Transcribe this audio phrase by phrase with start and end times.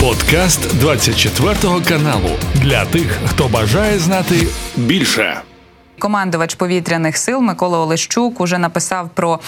[0.00, 1.54] Подкаст 24
[1.88, 5.40] каналу для тих, хто бажає знати більше.
[5.98, 9.40] Командувач повітряних сил Микола Олещук уже написав про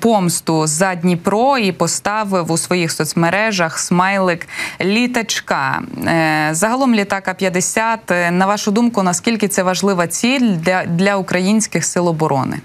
[0.00, 4.48] помсту за Дніпро і поставив у своїх соцмережах смайлик
[4.80, 5.82] літачка.
[6.06, 12.08] Е, загалом літака 50 На вашу думку, наскільки це важлива ціль для, для українських сил
[12.08, 12.60] оборони?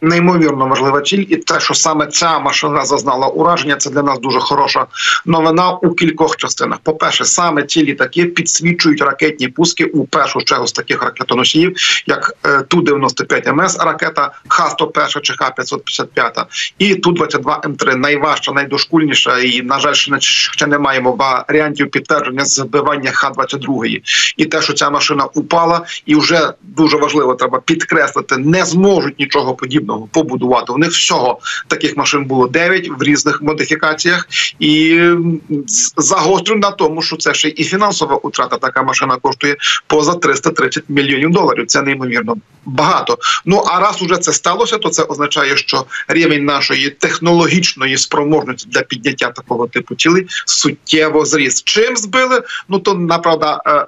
[0.00, 4.40] Неймовірно важлива ціль, і те, що саме ця машина зазнала ураження, це для нас дуже
[4.40, 4.86] хороша
[5.26, 6.78] новина у кількох частинах.
[6.78, 12.34] По перше, саме ці літаки підсвічують ракетні пуски у першу чергу з таких ракетоносіїв, як
[12.46, 16.44] е, ту 95 МС ракета Х-101 чи Х-555
[16.78, 19.38] і ту 22 М3 найважча, найдошкульніша.
[19.38, 24.00] І на жаль, ще не ще не маємо варіантів підтвердження збивання Х-22.
[24.36, 29.54] І те, що ця машина упала, і вже дуже важливо треба підкреслити, не зможуть нічого
[29.54, 30.72] подібного побудувати.
[30.72, 35.00] У них всього таких машин було 9 в різних модифікаціях, і
[35.96, 38.56] загострюю на тому, що це ще і фінансова утрата.
[38.56, 41.66] Така машина коштує поза 330 мільйонів доларів.
[41.66, 43.18] Це неймовірно багато.
[43.44, 48.80] Ну а раз уже це сталося, то це означає, що рівень нашої технологічної спроможності для
[48.80, 51.62] підняття такого типу цілей суттєво зріс.
[51.62, 52.42] Чим збили?
[52.68, 53.86] Ну то направда е,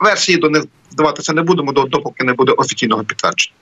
[0.00, 3.54] версії до них здаватися не будемо допоки не буде офіційного підтвердження.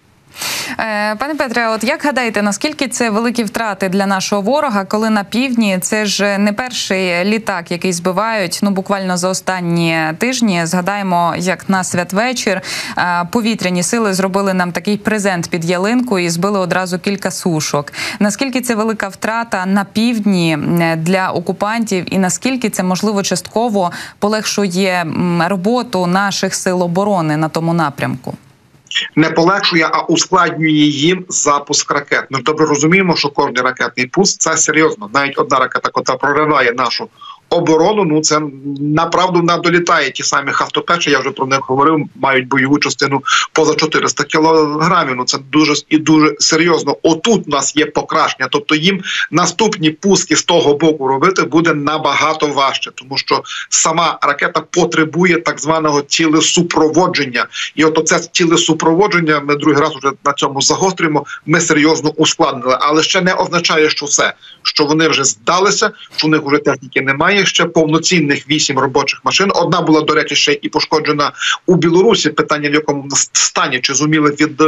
[0.78, 5.24] Е, пане Петре, от як гадаєте, наскільки це великі втрати для нашого ворога, коли на
[5.24, 10.66] півдні це ж не перший літак, який збивають ну буквально за останні тижні?
[10.66, 12.62] Згадаємо, як на святвечір
[12.98, 17.92] е, повітряні сили зробили нам такий презент під ялинку і збили одразу кілька сушок.
[18.18, 20.58] Наскільки це велика втрата на півдні
[20.96, 25.06] для окупантів, і наскільки це можливо частково полегшує
[25.46, 28.34] роботу наших сил оборони на тому напрямку?
[29.16, 32.26] Не полегшує, а ускладнює їм запуск ракет.
[32.30, 35.10] Ми добре розуміємо, що кожен ракетний пуск це серйозно.
[35.14, 37.08] Навіть одна ракета, яка прориває нашу
[37.50, 38.04] оборону.
[38.04, 38.40] Ну це
[38.80, 41.10] направду надолітає ті самі хавтопечі.
[41.10, 42.06] Я вже про них говорив.
[42.14, 45.14] Мають бойову частину поза 400 кілограмів.
[45.16, 46.96] Ну це дуже і дуже серйозно.
[47.02, 48.48] Отут у нас є покращення.
[48.52, 54.60] Тобто їм наступні пуски з того боку робити буде набагато важче, тому що сама ракета
[54.60, 57.46] потребує так званого цілесупроводження.
[57.74, 59.40] І от це цілесупроводження.
[59.40, 61.26] Ми другий раз вже на цьому загострюємо.
[61.46, 66.30] Ми серйозно ускладнили, але ще не означає, що все, що вони вже здалися, що у
[66.30, 69.50] них вже техніки немає немає ще повноцінних вісім робочих машин.
[69.54, 71.32] Одна була до речі, ще і пошкоджена
[71.66, 72.30] у Білорусі.
[72.30, 74.62] Питання в якому стані чи зуміли від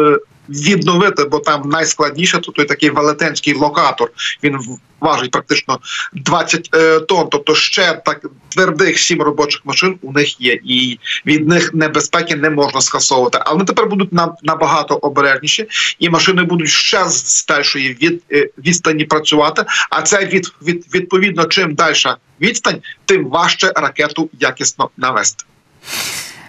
[0.48, 4.10] відновити, бо там найскладніше то той такий велетенський локатор.
[4.42, 4.58] Він
[5.00, 5.78] важить практично
[6.12, 7.28] 20 е, тонн.
[7.30, 12.50] Тобто ще так твердих сім робочих машин у них є, і від них небезпеки не
[12.50, 13.38] можна скасовувати.
[13.40, 15.66] Але вони тепер будуть набагато обережніші,
[15.98, 19.64] і машини будуть ще з дальшої від е, відстані працювати.
[19.90, 21.96] А це від, від відповідно чим далі
[22.40, 25.44] відстань, тим важче ракету якісно навести.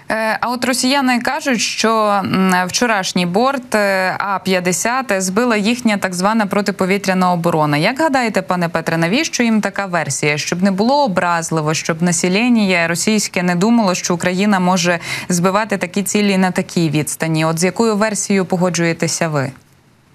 [0.09, 2.21] Е, а от росіяни кажуть, що
[2.67, 7.77] вчорашній борт е, А 50 збила їхня так звана протиповітряна оборона.
[7.77, 10.37] Як гадаєте, пане Петре, навіщо їм така версія?
[10.37, 14.99] Щоб не було образливо, щоб населення російське не думало, що Україна може
[15.29, 17.45] збивати такі цілі на такій відстані?
[17.45, 19.51] От з якою версією погоджуєтеся ви?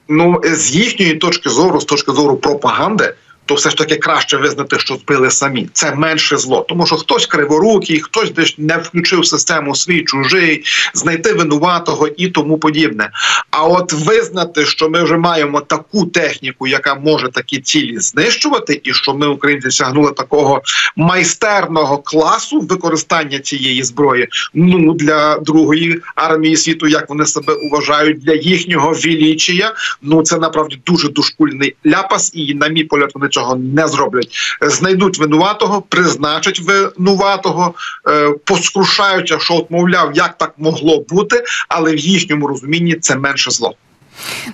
[0.09, 3.15] Ну з їхньої точки зору, з точки зору пропаганди
[3.49, 5.69] то все ж таки краще визнати, що збили самі.
[5.73, 10.65] Це менше зло, тому що хтось криворукий, хтось десь не включив систему свій чужий,
[10.95, 13.11] знайти винуватого і тому подібне.
[13.51, 18.93] А от визнати, що ми вже маємо таку техніку, яка може такі цілі знищувати, і
[18.95, 20.63] що ми українці сягнули такого
[20.97, 24.29] майстерного класу використання цієї зброї.
[24.55, 29.75] Ну для другої армії світу, як вони себе вважають, для їхнього вілічія.
[30.03, 34.29] Ну це направді дуже дошкульний ляпас, і на мій погляд вони цього не зроблять.
[34.61, 37.75] Знайдуть винуватого, призначать винуватого,
[38.09, 43.51] е, поскрушаються, що от, мовляв, як так могло бути, але в їхньому розумінні це менше
[43.51, 43.75] зло.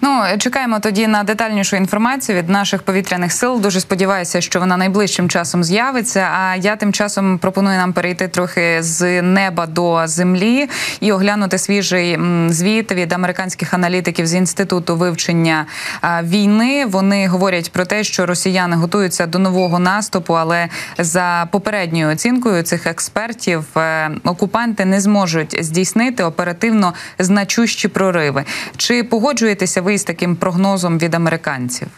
[0.00, 3.60] Ну чекаємо тоді на детальнішу інформацію від наших повітряних сил.
[3.60, 6.28] Дуже сподіваюся, що вона найближчим часом з'явиться.
[6.40, 10.68] А я тим часом пропоную нам перейти трохи з неба до землі
[11.00, 12.18] і оглянути свіжий
[12.48, 15.66] звіт від американських аналітиків з інституту вивчення
[16.22, 16.86] війни.
[16.86, 20.68] Вони говорять про те, що росіяни готуються до нового наступу, але
[20.98, 28.44] за попередньою оцінкою цих експертів е, окупанти не зможуть здійснити оперативно значущі прориви.
[28.76, 31.88] Чи погоджує погоджуєтеся ви з таким прогнозом від американців?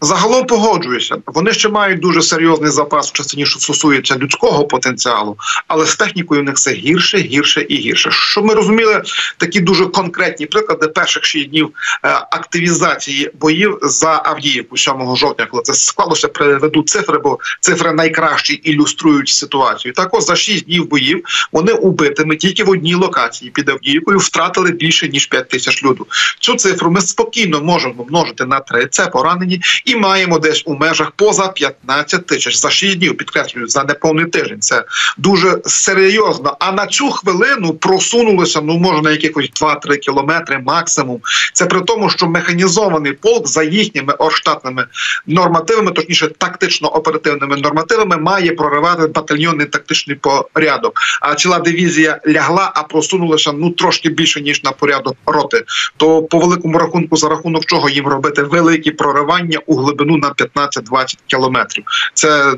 [0.00, 5.36] Загалом погоджуюся, вони ще мають дуже серйозний запас в частині, що стосується людського потенціалу,
[5.68, 8.10] але з технікою в них все гірше, гірше і гірше.
[8.10, 9.02] Щоб ми розуміли
[9.36, 11.70] такі дуже конкретні приклади перших шість днів
[12.04, 18.54] е, активізації боїв за Авдіївку 7 жовтня, коли це склалося, приведу цифри, бо цифри найкращі
[18.54, 19.92] ілюструють ситуацію.
[19.92, 24.70] Так ось за шість днів боїв вони убитими тільки в одній локації під Авдіївкою втратили
[24.70, 26.06] більше ніж 5 тисяч люду.
[26.40, 28.88] Цю цифру ми спокійно можемо множити на три.
[28.90, 33.16] Це поранені і маємо десь у межах поза 15 тисяч за 6 днів.
[33.16, 34.60] Підкреслюю за неповний тиждень.
[34.60, 34.84] Це
[35.18, 36.56] дуже серйозно.
[36.60, 41.20] А на цю хвилину просунулося ну може на якихось 2-3 кілометри максимум.
[41.52, 44.86] Це при тому, що механізований полк за їхніми орштатними
[45.26, 50.16] нормативами, точніше тактично-оперативними нормативами, має проривати батальйонний тактичний
[50.52, 51.00] порядок.
[51.20, 55.64] А ціла дивізія лягла, а просунулася ну трошки більше ніж на порядок роти.
[55.96, 61.16] То по великому рахунку, за рахунок чого їм робити великі проривання у глибину на 15-20
[61.26, 61.84] кілометрів.
[62.14, 62.54] Це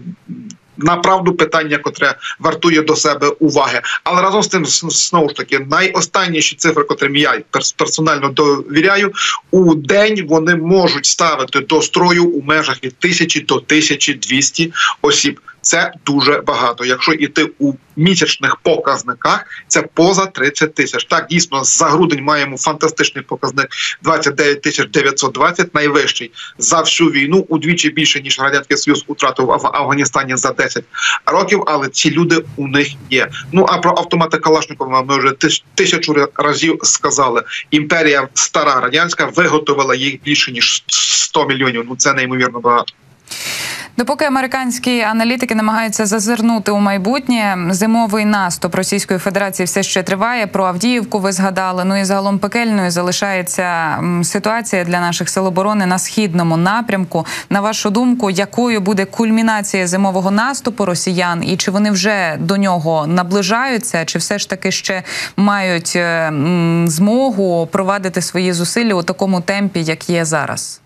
[0.82, 6.56] Направду питання, котре вартує до себе уваги, але разом з тим знову ж таки найостанніші
[6.56, 7.40] цифри, котрим я
[7.76, 9.12] персонально довіряю,
[9.50, 15.40] у день вони можуть ставити до строю у межах від тисячі до 1200 осіб.
[15.62, 16.84] Це дуже багато.
[16.84, 21.04] Якщо йти у місячних показниках, це поза 30 тисяч.
[21.04, 23.68] Так дійсно за грудень маємо фантастичний показник
[24.02, 30.36] 29 тисяч 920, найвищий за всю війну, удвічі більше ніж радянський союз втратив в Афганістані
[30.36, 30.84] за 10
[31.26, 31.62] років.
[31.66, 33.28] Але ці люди у них є.
[33.52, 35.32] Ну а про автомати Калашникова ми вже
[35.74, 37.42] тисячу разів сказали.
[37.70, 41.84] Імперія стара радянська виготовила їх більше ніж 100 мільйонів.
[41.88, 42.94] Ну це неймовірно багато.
[44.00, 50.46] Допоки американські аналітики намагаються зазирнути у майбутнє, зимовий наступ Російської Федерації все ще триває.
[50.46, 51.84] Про Авдіївку ви згадали.
[51.84, 57.26] Ну і загалом пекельною залишається ситуація для наших сил оборони на східному напрямку.
[57.50, 63.06] На вашу думку, якою буде кульмінація зимового наступу росіян, і чи вони вже до нього
[63.06, 65.02] наближаються, чи все ж таки ще
[65.36, 66.32] мають е,
[66.86, 70.79] змогу провадити свої зусилля у такому темпі, як є зараз?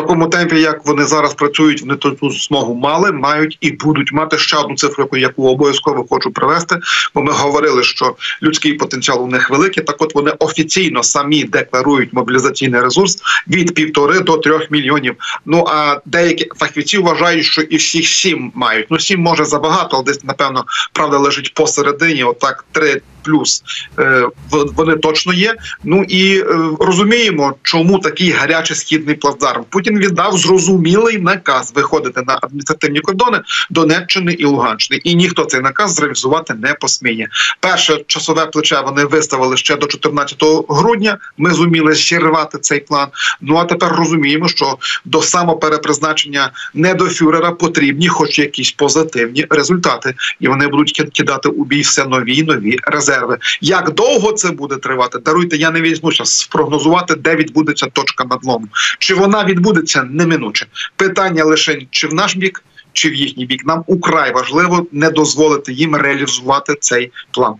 [0.00, 4.56] Такому темпі, як вони зараз працюють, вони ту змогу мали, мають і будуть мати ще
[4.56, 6.76] одну цифру, яку обов'язково хочу привести.
[7.14, 9.84] Бо ми говорили, що людський потенціал у них великий.
[9.84, 15.14] Так, от вони офіційно самі декларують мобілізаційний ресурс від півтори до трьох мільйонів.
[15.46, 18.86] Ну а деякі фахівці вважають, що і всіх сім мають.
[18.90, 22.24] Ну сім може забагато, але десь напевно правда лежить посередині.
[22.24, 23.62] Отак три плюс
[23.98, 25.54] е, вони точно є.
[25.84, 26.44] Ну і е,
[26.80, 29.64] розуміємо, чому такий гарячий східний плацдарм.
[29.68, 33.40] Путін віддав зрозумілий наказ виходити на адміністративні кордони
[33.70, 37.28] Донеччини і Луганщини, і ніхто цей наказ зреалізувати не посміє.
[37.60, 41.18] Перше часове плече вони виставили ще до 14 грудня.
[41.38, 43.08] Ми зуміли зірвати цей план.
[43.40, 50.14] Ну а тепер розуміємо, що до самоперепризначення не до фюрера потрібні, хоч якісь позитивні результати,
[50.40, 53.38] і вони будуть кидати у бій все нові нові резерви резерви.
[53.60, 55.18] Як довго це буде тривати?
[55.18, 58.68] Даруйте, я не візьмуся спрогнозувати, де відбудеться точка надлому.
[58.98, 60.66] Чи вона відбудеться неминуче?
[60.96, 63.66] Питання лише чи в наш бік, чи в їхній бік.
[63.66, 67.54] Нам украй важливо не дозволити їм реалізувати цей план.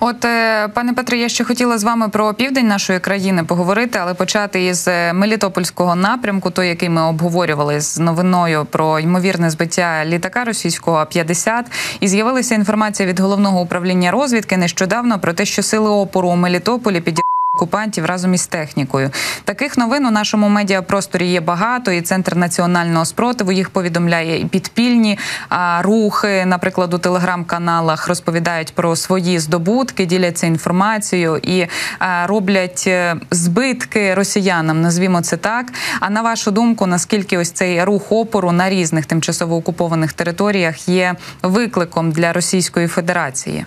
[0.00, 4.14] От, е, пане Петре, я ще хотіла з вами про південь нашої країни поговорити, але
[4.14, 10.44] почати із е, Мелітопольського напрямку, той, який ми обговорювали з новиною про ймовірне збиття літака
[10.44, 11.66] російського 50
[12.00, 17.00] І з'явилася інформація від головного управління розвідки нещодавно про те, що сили опору у Мелітополі
[17.00, 17.22] піді
[17.56, 19.10] окупантів разом із технікою.
[19.44, 25.18] Таких новин у нашому медіапросторі є багато, і центр національного спротиву їх повідомляє і підпільні
[25.48, 31.66] а, рухи, наприклад, у телеграм-каналах розповідають про свої здобутки, діляться інформацією і
[31.98, 34.80] а, роблять е, збитки росіянам.
[34.80, 35.72] Назвімо це так.
[36.00, 41.14] А на вашу думку, наскільки ось цей рух опору на різних тимчасово окупованих територіях є
[41.42, 43.66] викликом для Російської Федерації?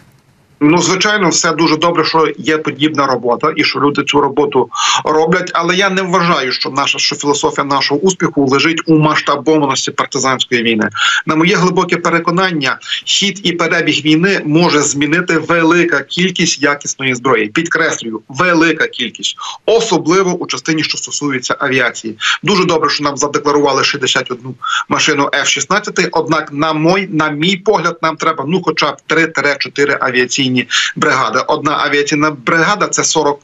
[0.62, 4.70] Ну, звичайно, все дуже добре, що є подібна робота, і що люди цю роботу
[5.04, 5.52] роблять.
[5.54, 10.90] Але я не вважаю, що наша що філософія нашого успіху лежить у масштабованості партизанської війни.
[11.26, 17.48] На моє глибоке переконання, хід і перебіг війни може змінити велика кількість якісної зброї.
[17.48, 19.36] Підкреслюю, велика кількість,
[19.66, 22.18] особливо у частині, що стосується авіації.
[22.44, 24.56] Дуже добре, що нам задекларували 61
[24.90, 30.49] машину F-16, Однак, на мой на мій погляд, нам треба ну, хоча б 3-4 авіаційні
[30.50, 31.40] авіаційні бригади.
[31.48, 33.40] Одна авіаційна бригада це 40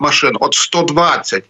[0.00, 1.44] машин, от 120,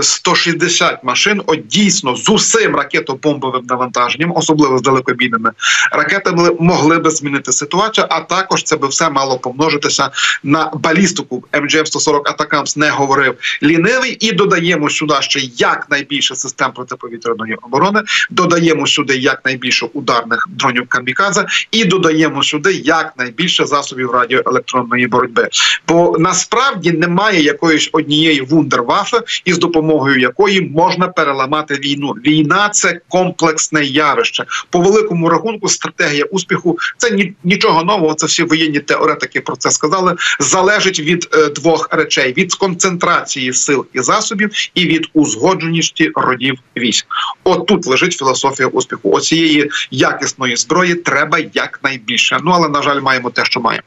[0.00, 5.50] 160 машин, от дійсно з усім ракетобомбовим навантаженням, особливо з далекобійними
[5.92, 8.06] ракетами, могли би змінити ситуацію.
[8.10, 10.10] А також це би все мало помножитися
[10.42, 11.44] на балістику.
[11.54, 18.02] МГМ 140 Атакамс не говорив лінивий, і додаємо сюди ще якнайбільше систем протиповітряної оборони.
[18.30, 25.48] Додаємо сюди якнайбільше ударних дронів камікадзе, і додаємо сюди якнайбільше засобів радіоелектронної боротьби.
[25.88, 32.08] Бо насправді немає якоїсь однієї вундервафи, із допомогою якої можна переламати війну.
[32.08, 34.44] Війна це комплексне явище.
[34.70, 38.14] По великому рахунку, стратегія успіху це ні, нічого нового.
[38.14, 40.16] Це всі воєнні теоретики про це сказали.
[40.40, 47.06] Залежить від е, двох речей: від концентрації сил і засобів, і від узгодженості родів військ.
[47.44, 49.10] От тут лежить філософія успіху.
[49.10, 52.38] Оцієї якісної зброї треба якнайбільше.
[52.44, 53.82] Ну але на жаль, маємо те, що маємо.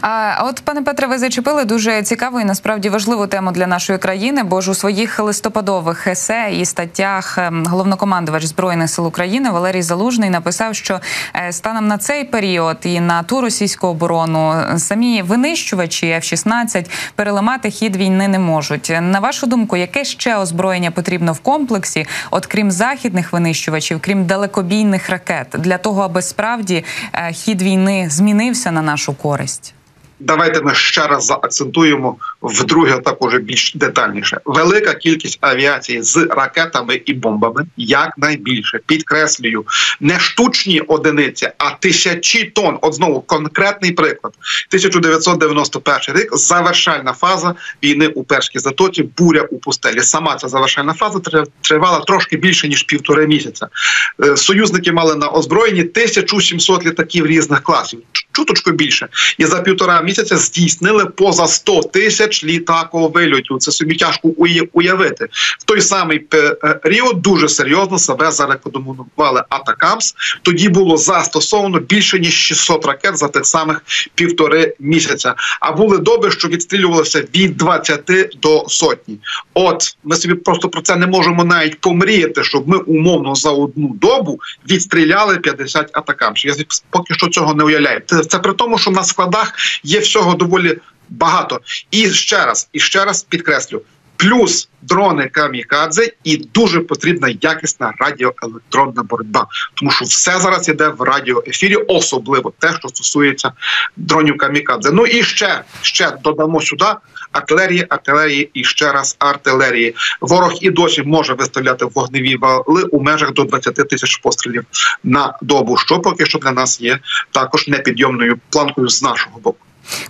[0.00, 4.42] А от пане Петре, ви зачепили дуже цікаву і насправді важливу тему для нашої країни,
[4.42, 10.30] бо ж у своїх листопадових есе і статтях ем, головнокомандувач збройних сил України Валерій Залужний
[10.30, 11.00] написав, що
[11.34, 17.96] е, станом на цей період і на ту російську оборону самі винищувачі F-16 переламати хід
[17.96, 18.92] війни не можуть.
[19.00, 25.10] На вашу думку, яке ще озброєння потрібно в комплексі, от крім західних винищувачів, крім далекобійних
[25.10, 29.55] ракет, для того, аби справді е, хід війни змінився на нашу користь?
[30.20, 34.40] Давайте ми ще раз заакцентуємо вдруге, також більш детальніше.
[34.44, 39.64] Велика кількість авіації з ракетами і бомбами якнайбільше підкреслюю
[40.00, 42.78] не штучні одиниці, а тисячі тонн.
[42.82, 44.32] От знову конкретний приклад:
[44.68, 46.36] 1991 рік.
[46.36, 50.00] Завершальна фаза війни у перській затоці, буря у пустелі.
[50.00, 51.20] Сама ця завершальна фаза
[51.60, 53.68] тривала трошки більше ніж півтори місяця.
[54.24, 58.00] Е, союзники мали на озброєнні 1700 літаків різних класів,
[58.32, 63.58] чуточку більше, і за півтора місяця здійснили поза 100 тисяч літакового вильотів.
[63.58, 64.28] Це собі тяжко
[64.72, 65.28] уявити.
[65.58, 66.18] В той самий
[66.82, 70.14] період дуже серйозно себе зарекомендували Атакамс.
[70.42, 73.82] Тоді було застосовано більше ніж 600 ракет за тих самих
[74.14, 75.34] півтори місяця.
[75.60, 79.18] А були доби, що відстрілювалися від 20 до сотні.
[79.54, 83.88] От ми собі просто про це не можемо навіть помріяти, щоб ми умовно за одну
[84.00, 84.40] добу
[84.70, 86.54] відстріляли 50 атакамсів.
[86.58, 88.00] Я поки що цього не уявляю.
[88.28, 89.52] Це при тому, що на складах
[89.82, 91.60] є всього доволі багато.
[91.90, 93.82] І ще раз, і ще раз підкреслю.
[94.16, 101.02] Плюс дрони камікадзе і дуже потрібна якісна радіоелектронна боротьба, тому що все зараз іде в
[101.02, 103.52] радіоефірі, особливо те, що стосується
[103.96, 104.90] дронів камікадзе.
[104.92, 106.84] Ну і ще ще додамо сюди
[107.32, 109.94] артилерії, артилерії і ще раз артилерії.
[110.20, 114.64] Ворог і досі може виставляти вогневі вали у межах до 20 тисяч пострілів
[115.04, 116.98] на добу, що поки що для нас є
[117.30, 119.58] також непідйомною планкою з нашого боку.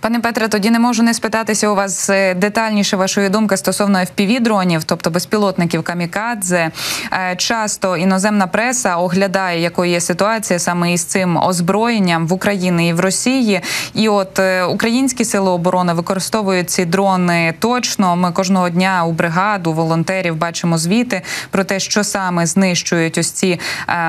[0.00, 4.40] Пане Петре, тоді не можу не спитатися у вас е, детальніше вашої думки стосовно fpv
[4.40, 6.71] дронів, тобто безпілотників камікадзе.
[7.12, 12.92] Е, часто іноземна преса оглядає, якою є ситуація саме із цим озброєнням в Україні і
[12.92, 13.61] в Росії.
[13.95, 18.16] І от е, українські сили оборони використовують ці дрони точно.
[18.16, 23.61] Ми кожного дня у бригаду волонтерів бачимо звіти про те, що саме знищують ось ці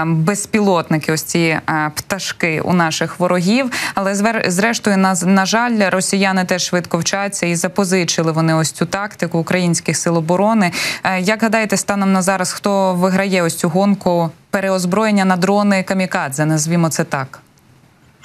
[0.06, 1.60] безпілотники, ось ці
[1.96, 3.72] пташки у наших ворогів.
[3.96, 4.16] Але
[4.48, 9.40] зрештою, на, на жаль жаль, росіяни теж швидко вчаться і запозичили вони ось цю тактику
[9.40, 10.72] українських сил оборони.
[11.04, 16.46] Е, як гадаєте, станом на зараз хто виграє ось цю гонку переозброєння на дрони камікадзе?
[16.46, 17.40] Назвімо це так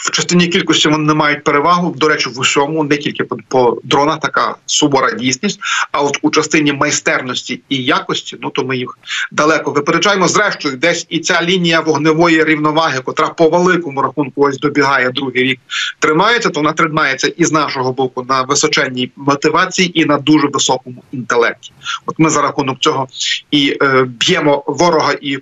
[0.02, 1.94] в частині кількості вони не мають перевагу.
[1.97, 5.61] До речі, в усьому не тільки по, по дронах така субора дійсність.
[5.92, 8.99] А от у частині майстерності і якості, ну то ми їх
[9.32, 10.28] далеко випереджаємо.
[10.28, 15.61] Зрештою, десь і ця лінія вогневої рівноваги, котра по великому рахунку ось добігає другий рік,
[15.99, 16.50] тримається.
[16.50, 21.73] То вона тримається і з нашого боку на височенній мотивації, і на дуже високому інтелекті.
[22.06, 23.09] От ми за рахунок цього
[23.50, 25.38] і е, б'ємо ворога і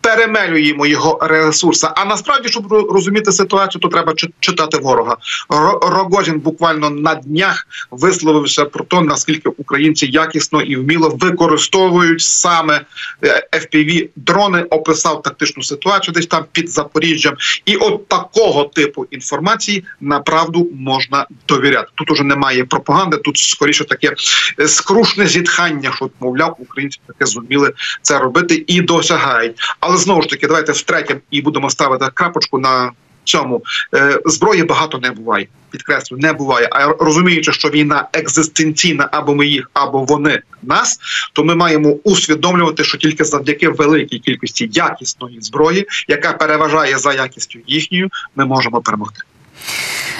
[0.00, 1.88] перемелюємо його ресурси.
[1.96, 5.16] А насправді, щоб розуміти ситуацію, то треба читати ворога.
[5.82, 12.80] Рогозін буквально на днях висловився про те, наскільки українці якісно і вміло використовують саме
[13.24, 14.62] е, fpv дрони.
[14.62, 17.34] Описав тактичну ситуацію, десь там під Запоріжжям,
[17.64, 21.88] і от такого типу інформації направду можна довіряти.
[21.94, 23.16] Тут уже немає пропаганди.
[23.16, 24.14] Тут скоріше таке
[24.60, 27.72] е, скрушне зітхання, що мовляв, українці таке зуміли
[28.02, 29.56] це робити і досягають.
[29.80, 32.92] Але знову ж таки, давайте втретє і будемо ставити крапочку на
[33.24, 33.62] цьому.
[33.94, 35.46] Е, зброї багато не буває.
[35.70, 36.68] Підкреслю, не буває.
[36.72, 40.98] А розуміючи, що війна екзистенційна або ми їх, або вони нас,
[41.32, 47.58] то ми маємо усвідомлювати, що тільки завдяки великій кількості якісної зброї, яка переважає за якістю
[47.66, 49.20] їхньою, ми можемо перемогти.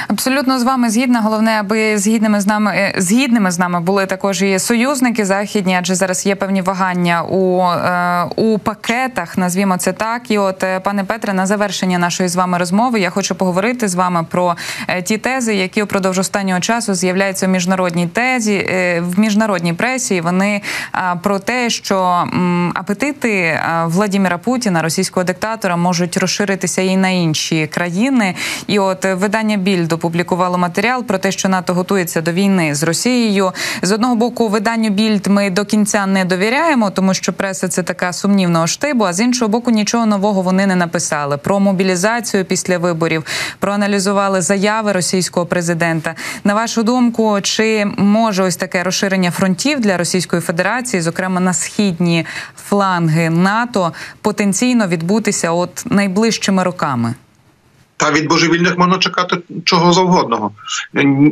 [0.08, 1.20] Абсолютно з вами згідна.
[1.20, 5.94] Головне, аби згідними з нами е, згідними з нами були також і союзники західні, адже
[5.94, 9.38] зараз є певні вагання у е, у пакетах.
[9.38, 10.30] Назвімо це так.
[10.30, 13.94] І от е, пане Петре, на завершення нашої з вами розмови я хочу поговорити з
[13.94, 14.56] вами про
[15.04, 18.66] ті тези, які упродовж останнього часу з'являються в міжнародній тезі
[19.00, 20.20] в міжнародній пресі.
[20.20, 20.62] Вони
[21.22, 22.24] про те, що
[22.74, 28.34] апетити Владіміра Путіна, російського диктатора, можуть розширитися і на інші країни.
[28.66, 33.52] І от видання Більд опублікувало матеріал про те, що НАТО готується до війни з Росією.
[33.82, 38.12] З одного боку, виданню Більд ми до кінця не довіряємо, тому що преса це така
[38.12, 39.04] сумнівного штибу.
[39.04, 43.24] А з іншого боку, нічого нового вони не написали про мобілізацію після виборів,
[43.58, 46.14] проаналізували заяви російського президента.
[46.44, 52.26] На вашу думку, чи може ось таке розширення фронтів для Російської Федерації, зокрема на східні
[52.68, 57.14] фланги НАТО, потенційно відбутися от найближчими роками?
[58.00, 60.50] Та від божевільних можна чекати чого завгодного.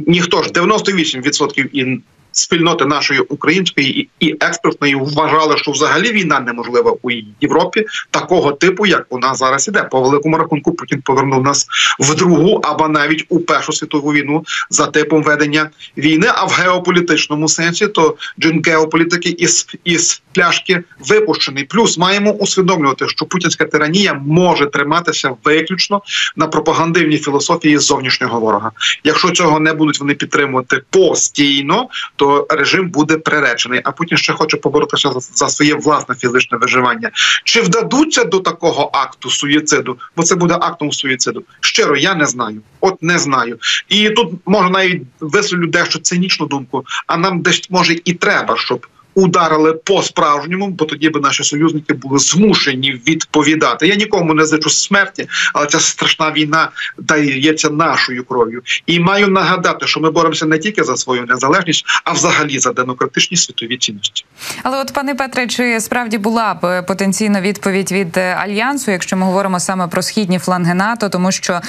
[0.07, 2.01] Ніхто ж 98% і
[2.39, 9.07] спільноти нашої української і експертної вважали, що взагалі війна неможлива у Європі такого типу, як
[9.09, 9.83] у нас зараз іде.
[9.83, 11.67] По великому рахунку Путін повернув нас
[12.01, 16.27] в другу або навіть у першу світову війну за типом ведення війни.
[16.35, 21.65] А в геополітичному сенсі то джин геополітики із із пляшки випущений.
[21.65, 26.03] Плюс маємо усвідомлювати, що путінська тиранія може триматися виключно
[26.37, 28.71] на пропагандивній філософії зовнішнього ворога.
[29.05, 33.81] Якщо цього не будуть вони підтримувати постійно, то режим буде приречений.
[33.85, 37.11] А Путін ще хоче поборотися за, за своє власне фізичне виживання.
[37.45, 39.99] Чи вдадуться до такого акту суїциду?
[40.17, 41.43] Бо це буде актом суїциду.
[41.61, 42.61] Щиро, я не знаю.
[42.81, 43.59] От не знаю.
[43.89, 46.85] І тут можна навіть висловлю дещо цинічну думку.
[47.07, 48.87] А нам десь може і треба, щоб
[49.19, 53.87] ударили по справжньому, бо тоді би наші союзники були змушені відповідати.
[53.87, 58.63] Я нікому не зичу смерті, але ця страшна війна дається нашою кров'ю.
[58.87, 63.37] І маю нагадати, що ми боремося не тільки за свою незалежність, а взагалі за демократичні
[63.37, 64.25] світові цінності.
[64.63, 69.61] Але, от пане Петре, чи справді була б потенційна відповідь від альянсу, якщо ми говоримо
[69.61, 71.63] саме про східні фланги НАТО, тому що е,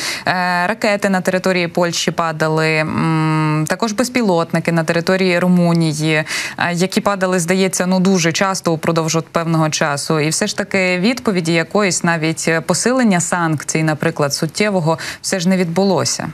[0.67, 6.25] ракети на території Польщі падали, м, також безпілотники на території Румунії, е,
[6.73, 12.03] які падали здається, ну дуже часто упродовж певного часу, і все ж таки відповіді якоїсь
[12.03, 16.31] навіть посилення санкцій, наприклад, суттєвого, все ж не відбулося.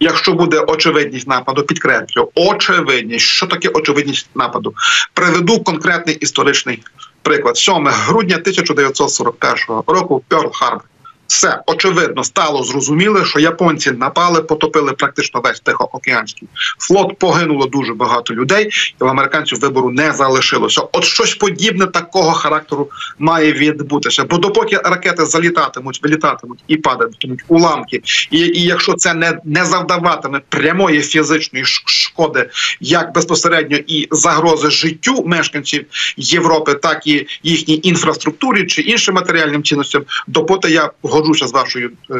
[0.00, 4.74] Якщо буде очевидність нападу, підкреслю очевидність, що таке очевидність нападу,
[5.14, 6.82] приведу конкретний історичний
[7.22, 7.56] приклад.
[7.56, 10.84] 7 грудня 1941 року Перл Харбор
[11.26, 17.18] все очевидно стало зрозуміло, що японці напали, потопили практично весь Тихоокеанський флот.
[17.18, 20.82] Погинуло дуже багато людей, і в американців вибору не залишилося.
[20.92, 24.24] От щось подібне такого характеру має відбутися.
[24.24, 30.40] Бо допоки ракети залітатимуть, вилітатимуть і падатимуть уламки, і і якщо це не не завдаватиме
[30.48, 35.86] прямої фізичної шкоди, як безпосередньо і загрози життю мешканців
[36.16, 42.14] Європи, так і їхній інфраструктурі чи іншим матеріальним цінностям, допоки я погоджуся з вашою е,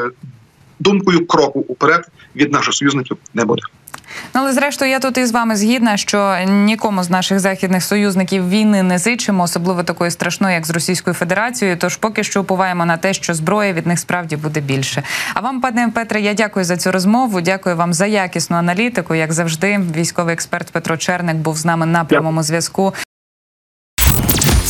[0.78, 3.62] думкою, кроку уперед від наших союзників не буде.
[4.34, 8.82] Ну, але зрештою, я тут із вами згідна, що нікому з наших західних союзників війни
[8.82, 11.76] не зичимо, особливо такої страшної, як з Російською Федерацією.
[11.76, 15.02] Тож поки що уповаємо на те, що зброя від них справді буде більше.
[15.34, 17.40] А вам, пане Петре, я дякую за цю розмову.
[17.40, 19.14] Дякую вам за якісну аналітику.
[19.14, 22.92] Як завжди, військовий експерт Петро Черник був з нами на прямому зв'язку.